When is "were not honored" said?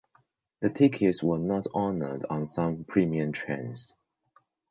1.21-2.25